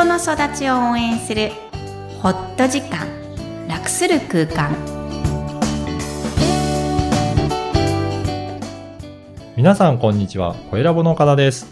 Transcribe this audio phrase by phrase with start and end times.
[0.00, 1.50] 人の育ちを応援する
[2.22, 3.06] ホット時間
[3.68, 4.74] 楽する空間。
[9.58, 11.66] 皆さんこんにちは、小ラボの岡田です。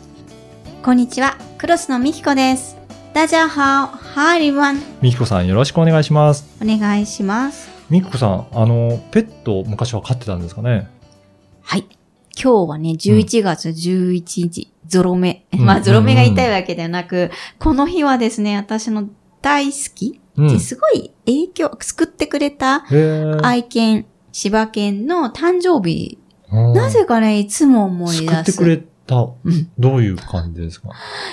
[0.82, 1.38] こんにちは。
[1.56, 2.76] クロスのみきこです。
[3.14, 6.44] 大家好 Hi everyone みきこさんよろしくお願いします。
[6.62, 7.70] お願いします。
[7.88, 10.86] みきこさん、あの、ペット昔は飼ってたんですかね？
[11.62, 11.86] はい
[12.40, 15.46] 今日はね11月11日、ゾロ目。
[15.52, 15.60] うん。
[15.60, 19.08] まあゾロ目が痛いわけではなく、この日はですね私の
[19.42, 20.60] 大好き、うん。
[20.60, 22.84] すごい影響救ってくれた
[23.42, 26.18] 愛犬柴犬の誕生日。
[26.22, 26.28] うん
[26.72, 28.26] なぜかね、いつも思い出す。
[28.26, 29.16] 救ってくれた。
[29.16, 30.90] うんどういう感じですか？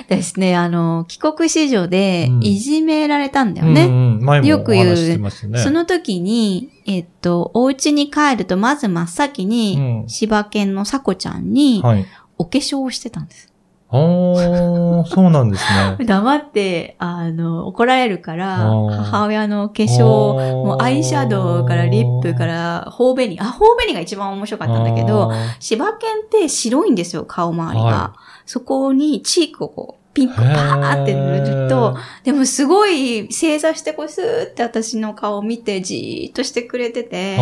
[0.07, 3.85] ですね、あの、帰国子女でうんいじめられたんだようんね。
[3.85, 5.29] うん、前もおよく言うね。
[5.59, 12.05] その時に、えっと、お家に帰ると、まず真っ先に、うん柴犬のさこちゃんに、はい。
[12.38, 13.53] お化粧をしてたんです。
[13.95, 15.63] あー、そうなんです
[15.99, 16.04] ね。
[16.05, 23.40] 黙って、あの、怒られるから、母親の化粧、もうアイシャドウからリップから、頬紅。
[23.40, 27.85] あ、頬紅が一番面白かったんだけど、あ柴犬って白いんですよ、顔周りが。
[27.85, 28.13] は
[28.46, 37.38] そこにチークをこう、ピンクパーって塗ると、でもすごい正座してこうスーって私の顔を見てじーっとしてくれてて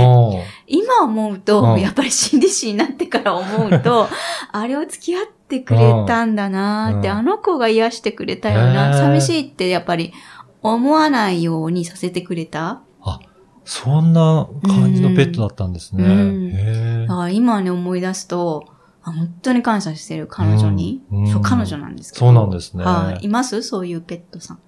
[0.68, 1.80] 今思ううと、ん。
[1.80, 4.08] やっぱり心理師になってから思うと、
[4.52, 7.16] あれを付き合ってくれたんだなーって、うん。
[7.18, 8.98] あの子が癒してくれたよへな、ー。
[8.98, 10.14] 寂しいってやっぱり
[10.62, 12.82] 思わないようにさせてくれた。
[13.02, 13.18] ー
[13.66, 16.04] そんな感じのペットだったんですね。
[16.04, 17.34] うん。
[17.34, 18.73] 今ね思い出すと、あ
[19.12, 21.04] 本当に感謝してる彼女に。
[21.12, 22.26] うんそう、彼女なんですけど。
[22.26, 23.26] そうなんですねはい。
[23.26, 23.62] います？
[23.62, 24.60] そういうペットさん。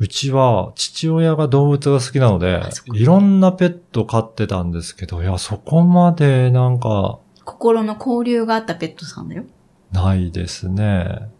[0.00, 2.62] うちは父親が動物が好きなので
[2.94, 9.44] いろんなペット飼ってたんですけど、いや、そこまでなんか、心の交流があったペットさんだよ。
[9.90, 11.30] ないですね。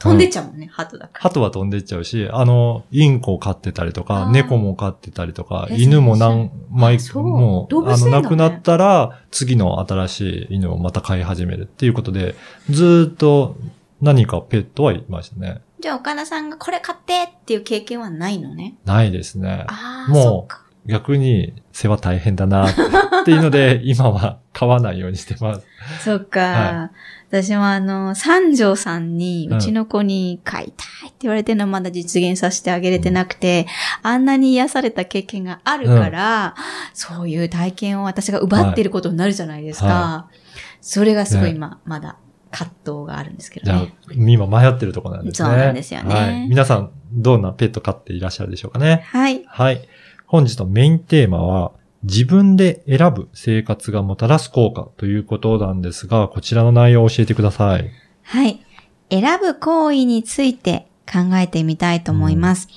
[0.00, 1.20] 飛んでっちゃうもんね、鳩だから。
[1.20, 10.20] 鳩は飛んでっちゃうし、あの、インコを飼ってたりとあか、ー猫も飼ってたりとか、え犬も何枚あそうも、あの、亡くなったら、次の新し
[10.50, 12.34] い犬をまた飼い始めるっていうことで、
[12.70, 13.56] ずーっと
[14.00, 15.60] 何かペットはいましたね。
[15.80, 18.76] じゃあ岡田さんがこれ買ってっていう経験はないのね。
[18.84, 19.64] ないですね。
[19.68, 20.69] ああ、もう。
[20.86, 22.74] 逆に世話大変だなっ
[23.24, 25.66] ていうので、 今は飼わないようにしてます。
[26.02, 26.40] そっか。
[26.40, 26.90] は
[27.30, 33.66] 私もあの、三条さんに、うんうちの子に飼いたいって言われてるのはまだ実現させてあげれてなくて、
[34.02, 36.54] あんなに癒された経験があるから、
[36.92, 39.86] そういう体験を私が奪っていることになるじゃないですか。
[39.86, 40.26] は
[40.80, 42.16] それがすごいね今、まだ
[42.50, 45.48] 葛藤があるんですけじゃあどね。、今迷ってるところなんですね。
[45.48, 46.48] そうなんですよねはい。
[46.48, 49.04] 皆さん、どんなペット飼っていらっしゃるでしょうかね。
[49.06, 49.44] はい。
[49.46, 49.88] はい。
[50.30, 51.72] 本日のメインテーマは、
[52.04, 57.90] 自分で選ぶ生活がもたらす効果ということなんですが、こちらの内容を教えてください。
[58.22, 58.64] はい。
[59.10, 62.68] 選ぶ行為について考えてみたいと思います。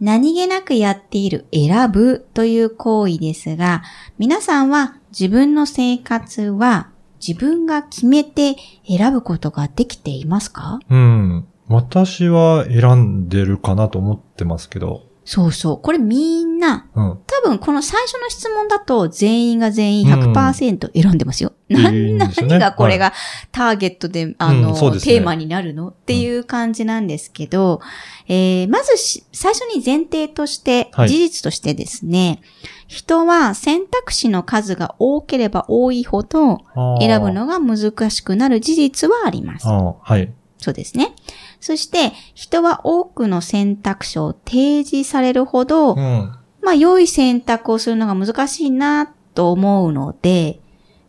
[0.00, 3.82] 何気なくやっている選ぶという行為ですが、
[4.16, 6.90] 皆さんは自分の生活は
[7.26, 8.54] 自分が決めて
[8.86, 10.78] 選ぶことができていますか？
[10.88, 11.44] うん。
[11.66, 15.09] 私は選んでるかなと思ってますけど。
[15.32, 15.80] そうそう。
[15.80, 17.18] これみんな、うん。
[17.24, 21.52] 多分この最初の質問だと全員が全員100%選んでますよ。
[21.68, 23.12] うんないいんですよね何がこれが
[23.52, 25.90] ターゲットで、あの、うんねテーマになるの？
[25.90, 27.80] っていう感じなんですけど、
[28.26, 32.42] えーまずし最初に前提として、はい事実としてですね、
[32.88, 36.58] 人は選択肢の数が多ければ多いほど
[36.98, 39.68] 選ぶのが難しくなる事実はあります。
[39.68, 40.32] はい。
[40.58, 41.14] そうですね。
[41.60, 46.32] そして、人は多くの選択肢を提示されるほど、うん。
[46.62, 50.60] まあ、良い選択をするのが難しいなと思うので、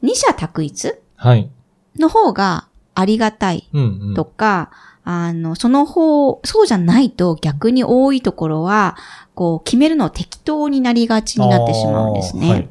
[0.02, 1.50] 二者択一はい。
[1.98, 4.14] の方がありがたいうん、うん。
[4.14, 4.72] とか、
[5.04, 8.98] あの、その方、そうじゃないと逆に多いところは、
[9.34, 12.50] こう、決めるの適当になりがちになってしまうんですね。
[12.50, 12.70] はい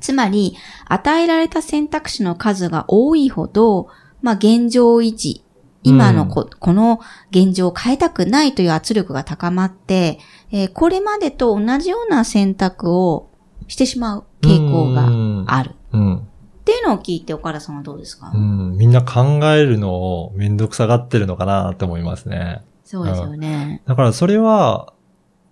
[0.00, 3.88] つまり、与えられた選択肢の数が多いほど、
[4.20, 5.42] まあ、現状維持、
[5.86, 7.00] 今のこ,、この
[7.30, 10.18] 現状を変えたくないという圧力が高まって、
[10.50, 13.30] えーこれまでと同じような選択を
[13.68, 15.74] してしまう傾向がある。
[15.92, 16.16] うん。
[16.16, 16.20] っ
[16.64, 18.76] ていうのを聞いて岡田さんはどうですか、うん。
[18.76, 22.62] みんな考えるのをめんどくさがってるのかなって思いますね。
[22.84, 23.82] そうですよね。
[23.86, 24.92] だからそれは、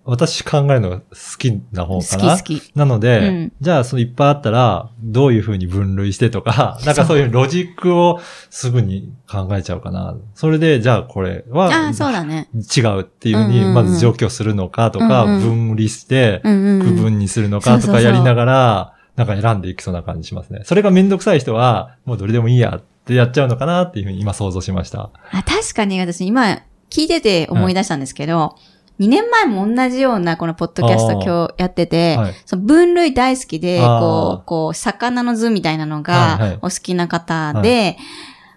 [0.07, 1.05] 私考えるのが好
[1.39, 2.37] きな方好かな。
[2.37, 2.71] き好き。
[2.75, 8.19] なので、うんじゃあそのいっぱいあったら、どういうふうに分類してとか、 なんかそういうロジックを
[8.51, 10.15] すぐに考えちゃうかな。
[10.35, 12.47] それで、じゃあこれは、ああ、そうだね。
[12.55, 16.87] 違うっていうふうに、うんうんうんまず除去するのかとか、うんうん分離して、うんうん、うん。
[16.87, 20.61] 区分にするのかとかやりながら、なんか選んでいきそうな感じしますね。
[20.63, 25.09] それがめんどくさい人は、もうどれでもいいやってやっちゃうのかなっていうふうに今想像しました。
[25.31, 26.59] あ確かに私今
[26.89, 28.55] 聞いてて思い出したんですけど、
[28.99, 32.33] 2年前も同じようなこのポッドキャスト今日やってて、はい。
[32.45, 37.97] その分類大好きで、こう、こう、魚の図みたいなのはいはいがお好きな方で、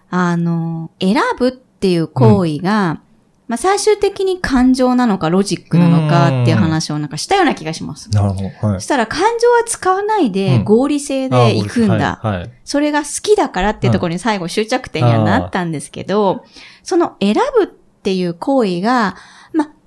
[0.09, 3.01] あの、選ぶっていう行為が、
[3.49, 8.11] まあ最終的に感情なのかロジックなのかっていう話をなんかしたような気がします。
[8.11, 8.43] なるほど。
[8.43, 8.85] はいそし。
[8.85, 12.19] たら感情は使わないでうん合理性で行くんだ。
[12.21, 12.37] はい。
[12.41, 16.45] はいそれが好きだからっていうところに最後終着点にはなったんですけど、
[16.83, 19.15] その選ぶっていう行為が、まあ、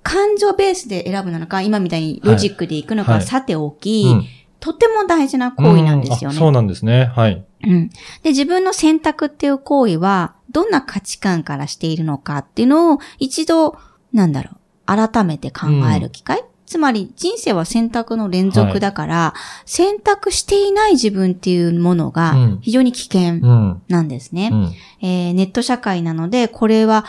[0.03, 4.25] 感情ベースで選ぶなのか、今みたいにロジックで行くのかははいさておき、うん
[4.63, 6.37] とっても大事な行為なんですよね。
[6.37, 7.07] そうなんですね。
[7.17, 7.45] はい。
[7.65, 7.89] うん。
[8.23, 13.77] で、自分の選択っていう行為は、どんな価値観からしているのかっていうのを一度、
[14.13, 19.35] なんだろう、改めて考える機会、つまり人生は選択の連続だから、
[19.67, 23.83] 選択していない自分っていうものがうん非常に危険うん。
[23.89, 24.51] なんですね。
[24.53, 24.73] うん。
[25.01, 27.05] えーネット社会なので、これは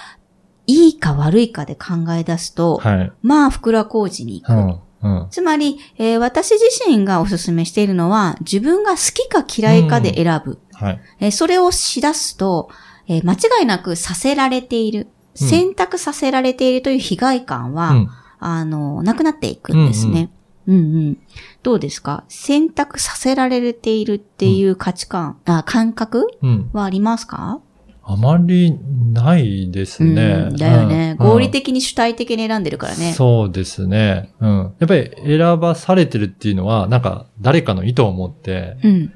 [0.68, 3.12] いいか悪いかで考え出すと、はい。
[3.22, 4.54] まあ、袋小路に行く。
[4.54, 4.80] うん。
[5.22, 5.28] うん。
[5.30, 10.60] つまり、えー私自身がお勧めしているのは、自分が好きか嫌いかで選ぶ。
[10.74, 11.00] はい。
[11.20, 12.70] えーそれをしだすと、
[13.08, 18.10] えー間違いなくさせられている、うん選択させられているという被害感は、うん。
[18.40, 20.32] あの、なくなっていくんですね。
[20.68, 20.80] うんう
[21.10, 21.18] ん。
[21.64, 22.24] どうですか？
[22.30, 26.70] 選択させられているっていう価値観、あ、感覚うん。
[26.72, 27.60] はありますか？
[28.06, 28.78] あまり
[29.14, 30.48] ないですね。
[30.50, 33.14] うん、だよね、うん合理的に主体的に選んでるからね。
[33.14, 34.34] そうですね。
[34.40, 34.74] うん。
[34.80, 39.14] やっぱり選ばされてるっていうのは、なんか誰かの意図を持って、うん。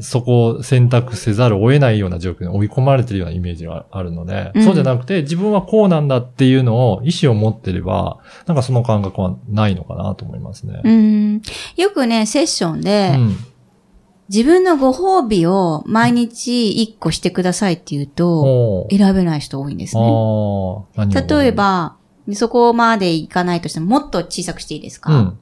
[0.00, 10.80] そこを選択せざるを得ないような状況に追い込まれてるようなイメージがあるので、うんそうじゃなくて自分はこうなんだっていうのを意思を持ってれば、なんかその感覚はないのかなと思いますね。
[10.84, 11.42] うん。
[11.76, 13.36] よくね、セッションで、うん。
[14.28, 20.02] 自分のご褒美を毎日一個してくださいって言うと、選べない人多いんですね。
[21.28, 21.96] 例え、ば、
[22.34, 25.38] そこまで行かないとしても、もっと小さくしていいですか、うん。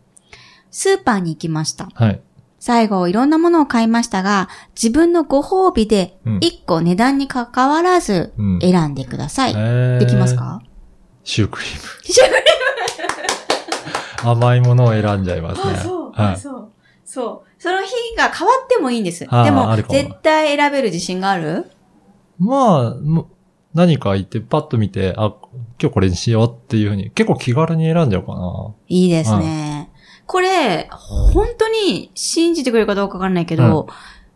[0.70, 1.88] スーパーに行きました。
[1.94, 2.20] はい。
[2.60, 4.48] 最後、いろんなものを買いましたが、
[4.80, 9.52] 自分のご褒美でうん、一個値段に関わらずうん選んでください。
[9.52, 10.62] えーできますか？
[11.24, 11.80] シュークリーム。
[12.04, 12.42] シュークリ
[14.30, 15.74] 甘いものを選んじゃいますね。
[15.74, 16.36] あ、そう、はい。
[16.36, 16.55] そう、
[17.06, 17.62] そう。
[17.62, 19.20] その日が変わってもいいんです。
[19.20, 21.70] でも絶対選べる自信がある？
[22.38, 23.30] まあ、も
[23.72, 25.34] 何か言ってパッと見て、あ、
[25.80, 28.74] 今日これにしようっていうふうに、結構気軽に選んじゃうかな。
[28.88, 29.90] いいですね。
[30.26, 33.86] これ、本当に信じてくれるかどうかわかんないけど、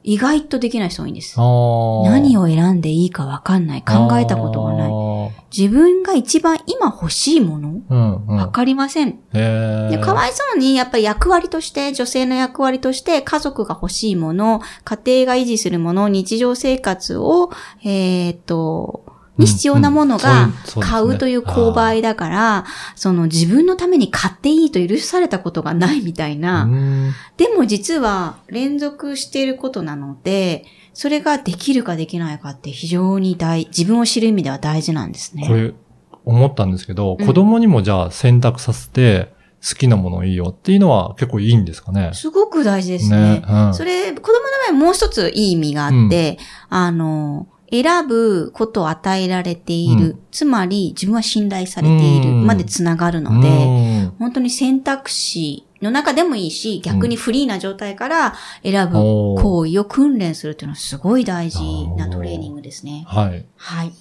[0.03, 1.37] 意外とできない人多いんです。
[1.39, 3.83] 何を選んでいいかわかんない。
[3.83, 4.91] 考えたことがない。
[5.53, 5.59] い。
[5.59, 7.81] 自分が一番今欲しいもの？
[7.89, 8.37] うん、うん。
[8.37, 9.19] わかりません。
[9.33, 17.51] でかわいそうに、やっぱり役割として、女性の役割として、家族が欲しいもの、家庭が維持するもの、日常生活を、
[17.83, 19.05] えーっと、
[19.39, 20.51] に必要なものが
[20.81, 22.65] 買うという購買だから、
[22.95, 26.65] その自分のために買っていいと許されたことがないみたいな。
[26.65, 35.47] うんでも実は連続していることなので、それができるかできないかって非常に大、自分を知る意味では大事なんですね。
[35.47, 35.73] これ、
[36.25, 39.33] 思ったんですけど、うん子供にもじゃあ選択させて、
[39.67, 42.13] 好きなものいいよっていうのは結構いいんですかね？
[42.15, 43.43] すごく大事ですね。
[43.47, 46.39] うんそれ、子供の場合もう一ついい意味があって、
[46.71, 50.05] あの、選ぶことを与えられている。
[50.05, 53.53] うんつまり、自分は信頼されているうんまでつながるので、う
[54.07, 63.05] ん本当に選択肢の中でもいいし、逆にフリーな状態から選ぶ行為を訓練するっていうのはすごい大事なトレーニングですね。
[63.07, 63.47] はい。
[63.57, 63.93] はい。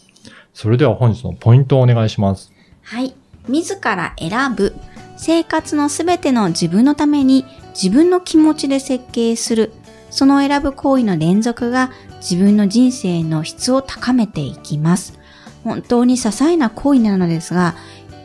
[0.54, 2.52] それでは本日のポイントをお願いします。
[2.84, 3.14] はい。
[3.48, 4.76] 自ら選ぶ。
[5.18, 9.72] 生活のすべての自分のために自分の気持ちで設計する。
[10.10, 15.20] その選ぶ行為の連続が自分の人生の質を高めていきます。
[15.64, 17.76] 本当に些細な行為なのですが、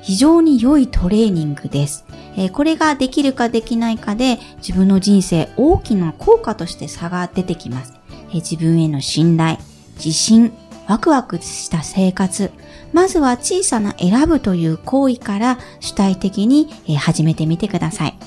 [0.04, 2.04] 非常に良いトレーニングです。
[2.36, 7.94] えこれができるかできないかで自分の人生大きな効果として差が出てきます。
[8.30, 9.56] え自分への信頼、
[9.96, 10.52] 自信、
[10.88, 12.52] ワクワクした生活、
[12.92, 16.68] まずは小さな選ぶという行為から主体的に
[16.98, 18.18] 始めてみてください。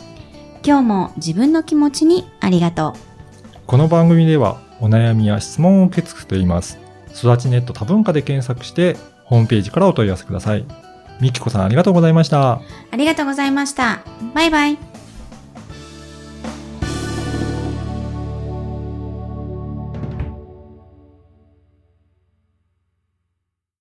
[0.66, 3.00] 今日も自分の気持ちにありがとう。
[3.68, 6.80] この番組ではお悩みや質問を受け付けています。
[7.14, 10.87] 育ちネット多文化で検索してホームページからお問い合わせください。
[11.20, 12.62] みきこさんありがとうございました。
[12.92, 14.02] ありがとうございました。
[14.34, 14.97] バイバイ。